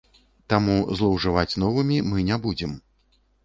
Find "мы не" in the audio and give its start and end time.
2.11-2.43